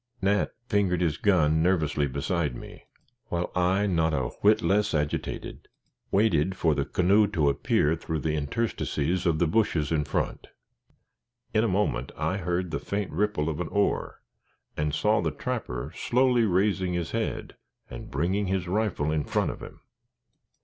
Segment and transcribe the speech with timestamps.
[0.19, 2.87] Nat fingered his gun nervously beside me,
[3.27, 5.67] while I, not a whit less agitated,
[6.09, 10.47] waited for the canoe to appear through the interstices of the bushes in front.
[11.53, 14.23] In a moment, I heard the faint ripple of an oar,
[14.75, 17.55] and saw the trapper slowly raising his head
[17.87, 19.81] and bringing his rifle in front of him.